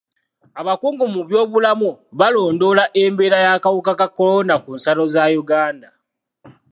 Abakungu 0.59 1.05
mu 1.13 1.21
byobulamu 1.27 1.89
balondoola 2.19 2.83
embeera 3.01 3.37
y'akawuka 3.45 3.91
ka 3.99 4.07
kolona 4.17 4.55
ku 4.63 4.69
nsalo 4.77 5.03
za 5.13 5.23
Uganda. 5.41 5.89